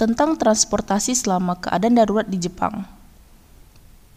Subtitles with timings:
[0.00, 2.88] tentang transportasi selama keadaan darurat di Jepang.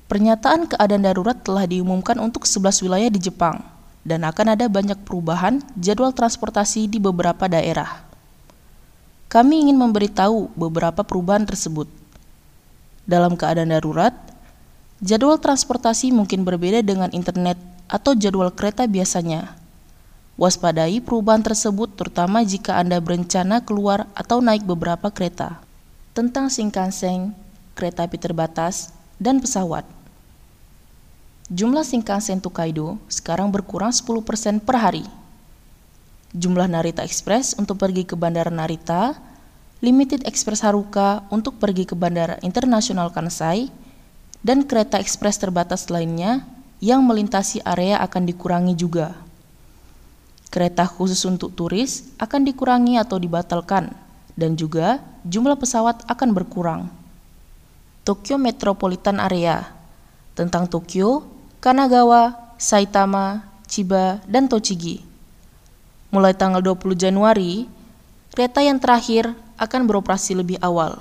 [0.07, 3.59] Pernyataan keadaan darurat telah diumumkan untuk 11 wilayah di Jepang
[4.07, 7.99] dan akan ada banyak perubahan jadwal transportasi di beberapa daerah.
[9.27, 11.91] Kami ingin memberitahu beberapa perubahan tersebut.
[13.03, 14.15] Dalam keadaan darurat,
[15.03, 17.59] jadwal transportasi mungkin berbeda dengan internet
[17.91, 19.59] atau jadwal kereta biasanya.
[20.39, 25.62] Waspadai perubahan tersebut terutama jika Anda berencana keluar atau naik beberapa kereta.
[26.13, 27.33] Tentang Shinkansen,
[27.73, 29.81] kereta api terbatas, dan pesawat.
[31.49, 35.05] Jumlah Shinkansen Tokaido sekarang berkurang 10% per hari.
[36.37, 39.17] Jumlah Narita Express untuk pergi ke Bandara Narita,
[39.81, 43.73] Limited Express Haruka untuk pergi ke Bandara Internasional Kansai,
[44.45, 46.45] dan kereta ekspres terbatas lainnya
[46.77, 49.23] yang melintasi area akan dikurangi juga
[50.53, 53.89] kereta khusus untuk turis akan dikurangi atau dibatalkan,
[54.33, 56.81] dan juga jumlah pesawat akan berkurang.
[58.03, 59.63] Tokyo Metropolitan Area
[60.35, 61.23] tentang Tokyo,
[61.63, 64.99] Kanagawa, Saitama, Chiba, dan Tochigi.
[66.11, 67.65] Mulai tanggal 20 Januari,
[68.35, 70.99] kereta yang terakhir akan beroperasi lebih awal.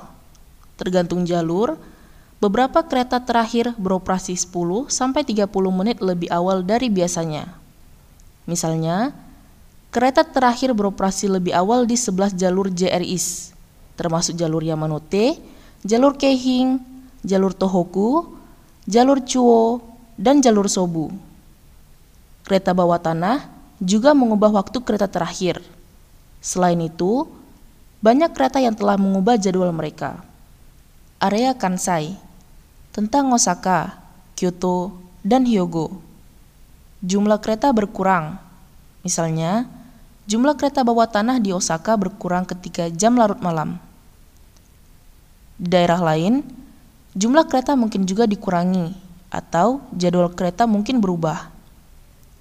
[0.78, 1.76] Tergantung jalur,
[2.38, 7.50] beberapa kereta terakhir beroperasi 10 sampai 30 menit lebih awal dari biasanya.
[8.46, 9.10] Misalnya,
[9.92, 13.52] Kereta terakhir beroperasi lebih awal di 11 jalur JRIS,
[13.92, 15.36] termasuk jalur Yamanote,
[15.84, 16.80] jalur Keihing,
[17.20, 18.40] jalur Tohoku,
[18.88, 19.84] jalur Chuo,
[20.16, 21.12] dan jalur Sobu.
[22.48, 23.44] Kereta bawah tanah
[23.84, 25.60] juga mengubah waktu kereta terakhir.
[26.40, 27.28] Selain itu,
[28.00, 30.24] banyak kereta yang telah mengubah jadwal mereka.
[31.20, 32.16] Area Kansai
[32.96, 34.00] tentang Osaka,
[34.40, 36.00] Kyoto, dan Hyogo.
[37.04, 38.40] Jumlah kereta berkurang.
[39.04, 39.81] Misalnya,
[40.32, 43.76] Jumlah kereta bawah tanah di Osaka berkurang ketika jam larut malam.
[45.60, 46.40] Di daerah lain,
[47.12, 48.96] jumlah kereta mungkin juga dikurangi
[49.28, 51.52] atau jadwal kereta mungkin berubah.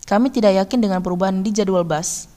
[0.08, 2.31] Kami tidak yakin dengan perubahan di jadwal bus.